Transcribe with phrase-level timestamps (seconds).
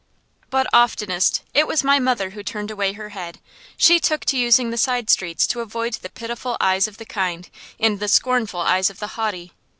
[0.49, 3.37] But oftenest it was my mother who turned away her head.
[3.77, 7.47] She took to using the side streets to avoid the pitiful eyes of the kind,
[7.79, 9.51] and the scornful eyes of the haughty.